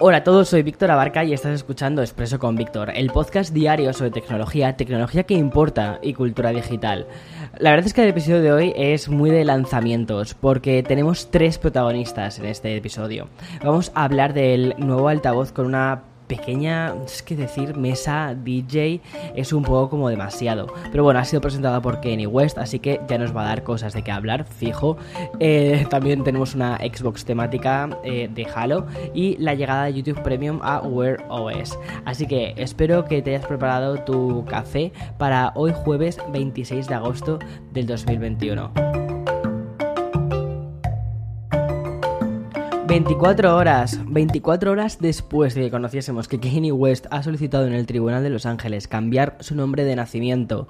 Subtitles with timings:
[0.00, 3.92] Hola a todos, soy Víctor Abarca y estás escuchando Expreso con Víctor, el podcast diario
[3.92, 7.06] sobre tecnología, tecnología que importa y cultura digital.
[7.58, 11.58] La verdad es que el episodio de hoy es muy de lanzamientos porque tenemos tres
[11.58, 13.28] protagonistas en este episodio.
[13.62, 19.00] Vamos a hablar del nuevo altavoz con una pequeña, es que decir mesa DJ
[19.34, 20.72] es un poco como demasiado.
[20.90, 23.62] Pero bueno, ha sido presentada por Kenny West, así que ya nos va a dar
[23.62, 24.96] cosas de qué hablar, fijo.
[25.40, 30.60] Eh, también tenemos una Xbox temática eh, de Halo y la llegada de YouTube Premium
[30.62, 31.78] a Wear OS.
[32.04, 37.38] Así que espero que te hayas preparado tu café para hoy jueves 26 de agosto
[37.72, 39.03] del 2021.
[42.94, 47.86] 24 horas, 24 horas después de que conociésemos que Kanye West ha solicitado en el
[47.86, 50.68] Tribunal de Los Ángeles cambiar su nombre de nacimiento,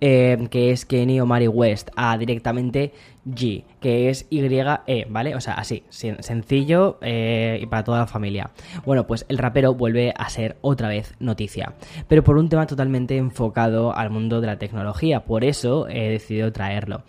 [0.00, 2.94] eh, que es Kanye Omari West, a directamente
[3.26, 5.34] G, que es Y-E, ¿vale?
[5.34, 8.50] O sea, así, sencillo eh, y para toda la familia.
[8.84, 11.74] Bueno, pues el rapero vuelve a ser otra vez noticia,
[12.08, 16.52] pero por un tema totalmente enfocado al mundo de la tecnología, por eso he decidido
[16.52, 17.02] traerlo.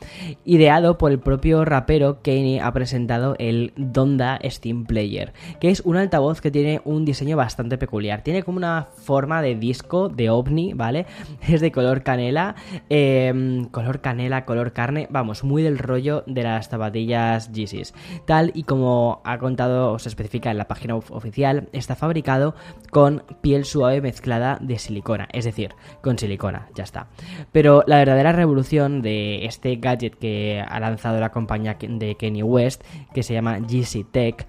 [0.44, 5.98] Ideado por el propio rapero, Kanye ha presentado el Donda Steam Player, que es un
[5.98, 8.24] altavoz que tiene un diseño bastante peculiar.
[8.24, 11.06] Tiene como una forma de disco, de ovni, ¿vale?
[11.48, 12.56] Es de color canela,
[12.90, 17.94] em, color canela, color carne, vamos, muy del rollo de las zapatillas Yeezys.
[18.26, 22.56] Tal y como ha contado o se especifica en la página oficial, está fabricado
[22.92, 27.08] con piel suave mezclada de silicona, es decir, con silicona, ya está.
[27.52, 32.84] Pero la verdadera revolución de este gadget que ha lanzado la compañía de Kenny West,
[33.14, 34.48] que se llama Yeezy Tech,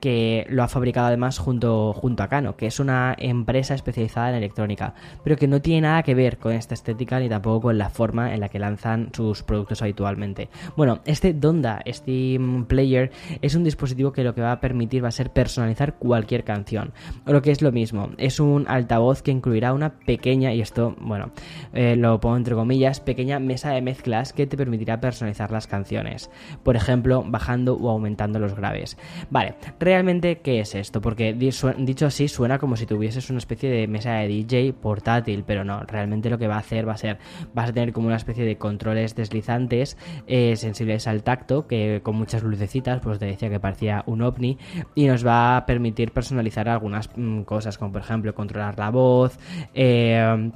[0.00, 4.36] que lo ha fabricado además junto, junto a Kano, que es una empresa especializada en
[4.36, 4.94] electrónica,
[5.24, 8.34] pero que no tiene nada que ver con esta estética ni tampoco con la forma
[8.34, 10.48] en la que lanzan sus productos habitualmente.
[10.76, 13.10] Bueno, este Donda Steam Player
[13.42, 16.92] es un dispositivo que lo que va a permitir va a ser personalizar cualquier canción,
[17.26, 20.96] o lo que es lo mismo, es un altavoz que incluirá una pequeña, y esto,
[21.00, 21.30] bueno,
[21.72, 26.30] eh, lo pongo entre comillas, pequeña mesa de mezclas que te permitirá personalizar las canciones,
[26.62, 28.96] por ejemplo, bajando o aumentando los graves.
[29.30, 31.00] Vale, realmente, ¿qué es esto?
[31.00, 35.64] Porque dicho así, suena como si tuvieses una especie de mesa de DJ portátil, pero
[35.64, 37.18] no, realmente lo que va a hacer va a ser,
[37.54, 42.16] vas a tener como una especie de controles deslizantes eh, sensibles al tacto, que con
[42.16, 44.58] muchas lucecitas, pues te decía que parecía un ovni,
[44.94, 49.38] y nos va a permitir personalizar algunas mm, cosas, como por ejemplo controlar la voz,
[49.74, 50.50] eh,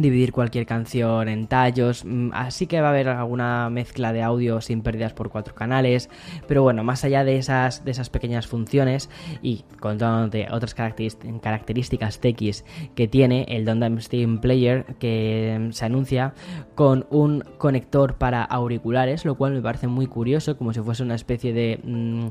[0.00, 4.60] dividir cualquier canción en tallos, mm, así que va a haber alguna mezcla de audio
[4.60, 6.10] sin pérdidas por cuatro canales,
[6.46, 9.10] pero bueno, más allá de esas, de esas pequeñas funciones
[9.42, 16.34] y contándote otras características TX que tiene el Dondam Steam Player que se anuncia
[16.74, 21.14] con un conector para auriculares, lo cual me parece muy curioso, como si fuese una
[21.14, 21.80] especie de...
[21.82, 22.28] Mm,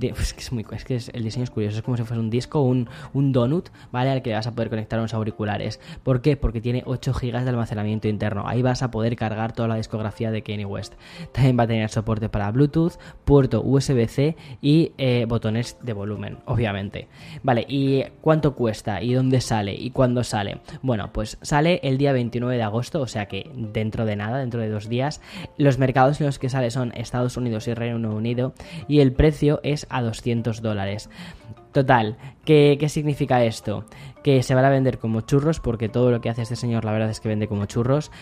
[0.00, 2.62] es, que muy, es que el diseño es curioso, es como si fuese un disco,
[2.62, 4.10] un, un donut, ¿vale?
[4.10, 5.80] Al que vas a poder conectar unos auriculares.
[6.02, 6.36] ¿Por qué?
[6.36, 8.44] Porque tiene 8 GB de almacenamiento interno.
[8.46, 10.94] Ahí vas a poder cargar toda la discografía de Kanye West.
[11.32, 12.94] También va a tener soporte para Bluetooth,
[13.24, 17.08] puerto USB-C y eh, botones de volumen, obviamente.
[17.42, 19.02] Vale, ¿y cuánto cuesta?
[19.02, 19.74] ¿Y dónde sale?
[19.74, 20.60] ¿Y cuándo sale?
[20.82, 24.60] Bueno, pues sale el día 29 de agosto, o sea que dentro de nada, dentro
[24.60, 25.20] de dos días.
[25.56, 28.54] Los mercados en los que sale son Estados Unidos y Reino Unido
[28.88, 31.08] y el precio es a 200 dólares.
[31.74, 33.84] Total, ¿qué, ¿qué, significa esto?
[34.22, 36.92] Que se van a vender como churros, porque todo lo que hace este señor la
[36.92, 38.12] verdad es que vende como churros,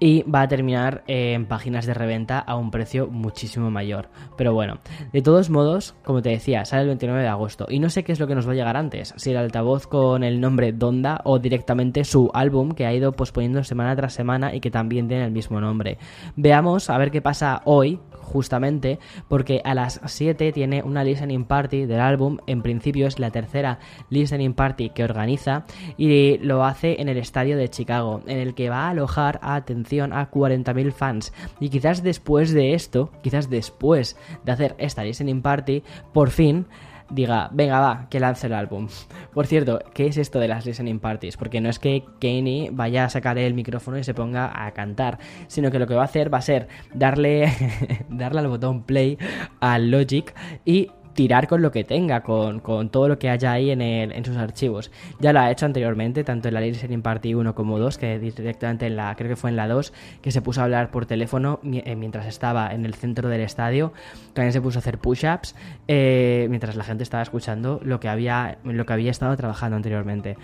[0.00, 4.08] y va a terminar en páginas de reventa a un precio muchísimo mayor.
[4.38, 4.78] Pero bueno,
[5.12, 8.12] de todos modos, como te decía, sale el 29 de agosto, y no sé qué
[8.12, 11.20] es lo que nos va a llegar antes, si el altavoz con el nombre Donda
[11.24, 15.26] o directamente su álbum que ha ido posponiendo semana tras semana y que también tiene
[15.26, 15.98] el mismo nombre.
[16.34, 18.00] Veamos a ver qué pasa hoy,
[18.32, 18.98] justamente
[19.28, 23.78] porque a las 7 tiene una listening party del álbum, en principio es la tercera
[24.08, 25.64] listening party que organiza
[25.96, 30.12] y lo hace en el estadio de Chicago, en el que va a alojar, atención,
[30.12, 31.32] a 40.000 fans.
[31.60, 35.82] Y quizás después de esto, quizás después de hacer esta listening party,
[36.12, 36.66] por fin
[37.10, 38.88] diga, venga, va, que lance el álbum.
[39.34, 41.36] Por cierto, ¿qué es esto de las listening parties?
[41.36, 45.18] Porque no es que Kanye vaya a sacar el micrófono y se ponga a cantar,
[45.46, 47.52] sino que lo que va a hacer va a ser darle,
[48.08, 49.18] darle al botón play
[49.60, 50.34] al Logic
[50.64, 52.60] y tirar con lo que tenga, con,
[52.90, 54.90] todo lo que haya ahí en, el, en sus archivos.
[55.20, 58.86] Ya lo ha hecho anteriormente, tanto en la Listening Party 1 como 2, que directamente
[58.86, 61.60] en la, creo que fue en la 2, que se puso a hablar por teléfono
[61.64, 63.92] eh, mientras estaba en el centro del estadio.
[64.32, 65.54] También se puso a hacer push-ups
[65.88, 70.36] eh, mientras la gente estaba escuchando lo que había, lo que había estado trabajando anteriormente.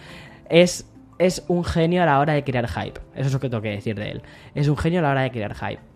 [0.48, 0.86] Es,
[1.18, 3.00] es un genio a la hora de crear hype.
[3.14, 4.22] Eso es lo que tengo que decir de él.
[4.54, 5.87] Es un genio a la hora de crear hype.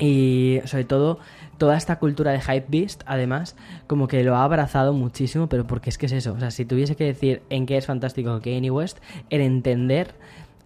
[0.00, 1.18] Y sobre todo
[1.58, 3.54] toda esta cultura de hype beast, además,
[3.86, 6.32] como que lo ha abrazado muchísimo, pero porque es que es eso.
[6.32, 8.98] O sea, si tuviese que decir en qué es fantástico Kanye West,
[9.28, 10.14] en entender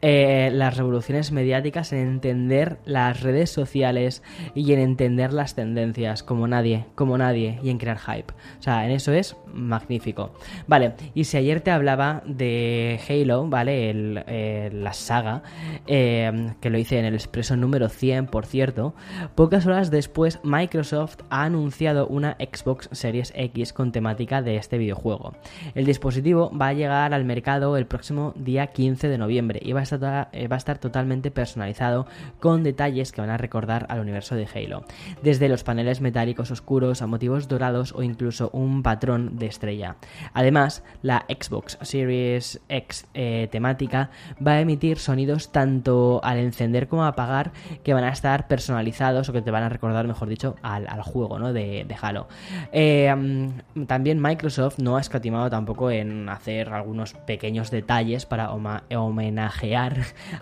[0.06, 4.22] eh, las revoluciones mediáticas, en entender las redes sociales
[4.54, 8.34] y en entender las tendencias como nadie, como nadie, y en crear hype.
[8.58, 10.34] O sea, en eso es magnífico.
[10.66, 13.88] Vale, y si ayer te hablaba de Halo, ¿vale?
[13.88, 15.42] El, la saga,
[15.86, 18.94] eh, que lo hice en el expreso número 100, por cierto,
[19.34, 25.32] pocas horas después Microsoft ha anunciado una Xbox Series X con temática de este videojuego.
[25.74, 29.80] El dispositivo va a llegar al mercado el próximo día 15 de noviembre y va
[29.80, 32.06] a estar eh, va a estar totalmente personalizado
[32.40, 34.84] con detalles que van a recordar al universo de Halo,
[35.22, 39.96] desde los paneles metálicos oscuros a motivos dorados o incluso un patrón de estrella.
[40.32, 44.10] Además, la Xbox Series X eh, temática
[44.44, 47.52] va a emitir sonidos tanto al encender como apagar
[47.82, 51.38] que van a estar personalizados o que te van a recordar, mejor dicho, al, juego
[51.38, 51.52] ¿no?
[51.52, 52.28] de, Halo.
[52.72, 59.83] Eh, mm, también Microsoft no ha escatimado tampoco en hacer algunos pequeños detalles para homenajear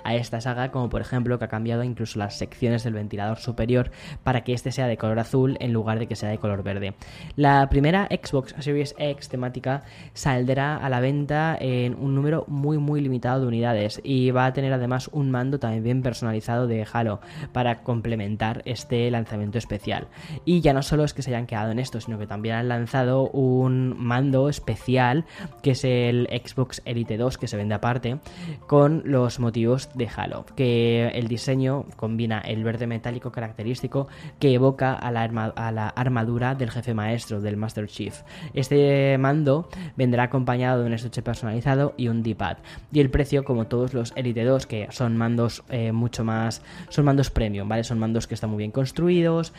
[0.04, 3.90] a esta saga, como por ejemplo que ha cambiado incluso las secciones del ventilador superior
[4.22, 6.94] para que este sea de color azul en lugar de que sea de color verde.
[7.36, 13.00] La primera Xbox Series X temática saldrá a la venta en un número muy muy
[13.00, 17.20] limitado de unidades y va a tener además un mando también bien personalizado de Halo
[17.52, 20.08] para complementar este lanzamiento especial.
[20.44, 22.68] Y ya no solo es que se hayan quedado en esto, sino que también han
[22.68, 25.24] lanzado un mando especial
[25.62, 28.18] que es el Xbox Elite 2 que se vende aparte
[28.66, 34.08] con los motivos de Halo, que el diseño combina el verde metálico característico
[34.38, 38.22] que evoca a la, a la armadura del jefe maestro, del Master Chief.
[38.54, 42.58] Este mando vendrá acompañado de un estuche personalizado y un D-pad.
[42.92, 46.62] Y el precio, como todos los Elite 2, que son mandos eh, mucho más.
[46.88, 47.84] son mandos premium, ¿vale?
[47.84, 49.52] Son mandos que están muy bien construidos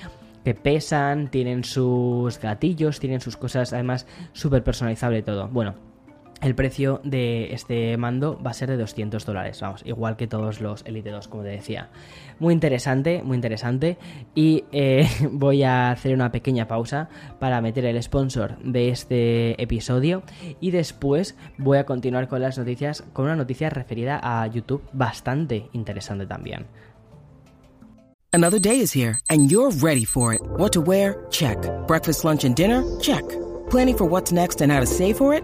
[0.44, 5.48] que pesan, tienen sus gatillos, tienen sus cosas, además súper personalizable todo.
[5.48, 5.76] Bueno,
[6.44, 10.62] el precio de este mando va a ser de 200 dólares, vamos, igual que todos
[10.62, 11.90] los Elite 2, como te decía.
[12.40, 13.98] Muy interesante, muy interesante.
[14.36, 17.10] Y eh, voy a hacer una pequeña pausa
[17.40, 20.24] para meter el sponsor de este episodio.
[20.60, 25.70] Y después voy a continuar con las noticias, con una noticia referida a YouTube bastante
[25.74, 26.66] interesante también.
[28.34, 30.42] Another day is here and you're ready for it.
[30.58, 31.26] What to wear?
[31.30, 31.58] Check.
[31.88, 32.84] Breakfast, lunch and dinner?
[33.00, 33.24] Check.
[33.70, 35.44] Planning for what's next and how to save for it?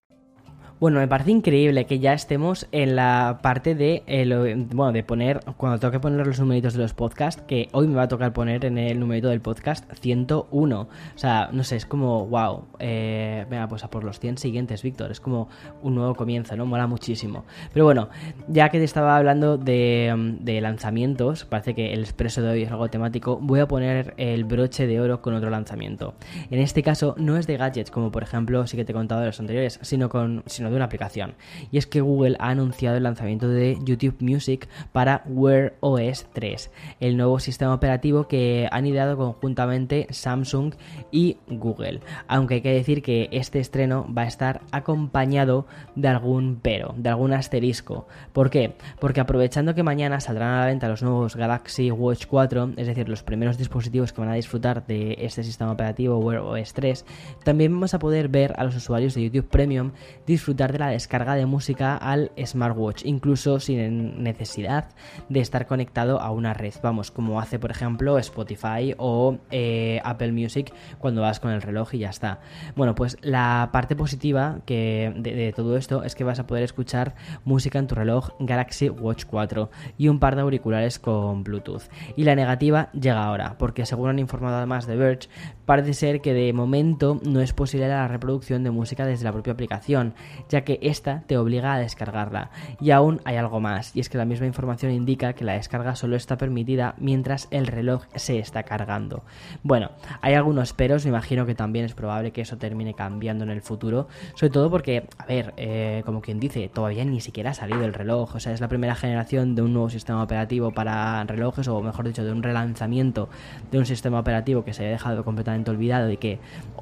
[0.81, 5.41] Bueno, me parece increíble que ya estemos en la parte de, eh, bueno, de poner,
[5.55, 8.33] cuando tengo que poner los numeritos de los podcasts, que hoy me va a tocar
[8.33, 10.81] poner en el numerito del podcast 101.
[10.81, 14.81] O sea, no sé, es como, wow, eh, venga, pues a por los 100 siguientes,
[14.81, 15.49] Víctor, es como
[15.83, 16.65] un nuevo comienzo, ¿no?
[16.65, 17.45] Mola muchísimo.
[17.73, 18.09] Pero bueno,
[18.47, 22.71] ya que te estaba hablando de, de lanzamientos, parece que el expreso de hoy es
[22.71, 26.15] algo temático, voy a poner el broche de oro con otro lanzamiento.
[26.49, 29.21] En este caso, no es de gadgets, como por ejemplo, sí que te he contado
[29.21, 30.41] de los anteriores, sino con...
[30.47, 31.35] Sino de una aplicación.
[31.71, 36.71] Y es que Google ha anunciado el lanzamiento de YouTube Music para Wear OS 3,
[36.99, 40.73] el nuevo sistema operativo que han ideado conjuntamente Samsung
[41.11, 42.01] y Google.
[42.27, 47.09] Aunque hay que decir que este estreno va a estar acompañado de algún pero, de
[47.09, 48.07] algún asterisco.
[48.33, 48.75] ¿Por qué?
[48.99, 53.09] Porque aprovechando que mañana saldrán a la venta los nuevos Galaxy Watch 4, es decir,
[53.09, 57.05] los primeros dispositivos que van a disfrutar de este sistema operativo Wear OS 3,
[57.43, 59.91] también vamos a poder ver a los usuarios de YouTube Premium
[60.25, 64.89] disfrutar de la descarga de música al smartwatch, incluso sin necesidad
[65.29, 66.73] de estar conectado a una red.
[66.83, 71.95] Vamos, como hace por ejemplo Spotify o eh, Apple Music cuando vas con el reloj
[71.95, 72.41] y ya está.
[72.75, 77.15] Bueno, pues la parte positiva que de, todo esto es que vas a poder escuchar
[77.43, 81.83] música en tu reloj Galaxy Watch 4 y un par de auriculares con Bluetooth.
[82.15, 85.29] Y la negativa llega ahora, porque según han informado además de Verge,
[85.65, 89.53] parece ser que de momento no es posible la reproducción de música desde la propia
[89.53, 90.13] aplicación
[90.51, 92.51] ya que esta te obliga a descargarla.
[92.79, 95.95] Y aún hay algo más, y es que la misma información indica que la descarga
[95.95, 99.23] solo está permitida mientras el reloj se está cargando.
[99.63, 99.91] Bueno,
[100.21, 103.61] hay algunos peros, me imagino que también es probable que eso termine cambiando en el
[103.61, 107.85] futuro, sobre todo porque, a ver, eh, como quien dice, todavía ni siquiera ha salido
[107.85, 111.67] el reloj, o sea, es la primera generación de un nuevo sistema operativo para relojes,
[111.69, 113.29] o mejor dicho, de un relanzamiento
[113.71, 116.39] de un sistema operativo que se había dejado completamente olvidado y que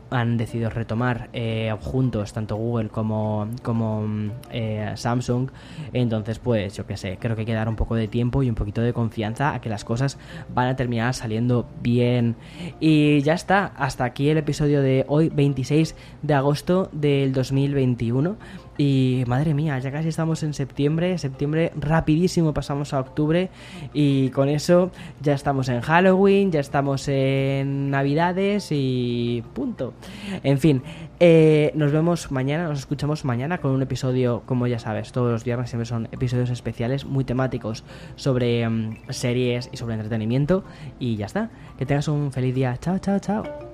[0.10, 4.06] han decidido retomar eh, juntos tanto Google como, como
[4.52, 5.50] eh, Samsung.
[5.94, 8.50] Entonces, pues yo que sé, creo que hay que dar un poco de tiempo y
[8.50, 10.18] un poquito de confianza a que las cosas
[10.54, 12.36] van a terminar saliendo bien.
[12.80, 18.38] Y ya está, hasta aquí el episodio de hoy, 26 de agosto del 2021.
[18.80, 23.50] Y madre mía, ya casi estamos en septiembre, septiembre rapidísimo pasamos a octubre
[23.94, 29.94] y con eso ya estamos en Halloween, ya estamos en Navidades y punto.
[30.44, 30.82] En fin,
[31.20, 35.44] eh, nos vemos mañana, nos escuchamos mañana con un episodio, como ya sabes, todos los
[35.44, 37.84] viernes siempre son episodios especiales muy temáticos
[38.16, 40.64] sobre mm, series y sobre entretenimiento
[41.00, 41.50] y ya está.
[41.78, 42.78] Que tengas un feliz día.
[42.80, 43.69] Chao, chao, chao.